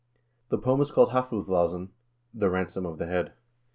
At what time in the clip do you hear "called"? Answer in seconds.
0.89-1.09